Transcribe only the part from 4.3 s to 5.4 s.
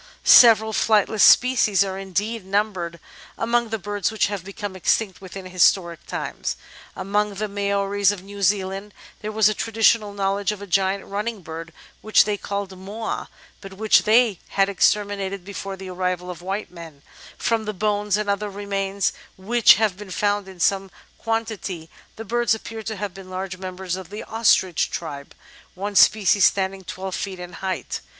have become extinct